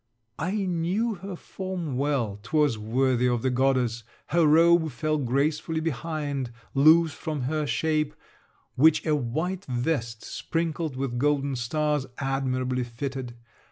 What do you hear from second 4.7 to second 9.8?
fell gracefully behind, loose from her shape, which a white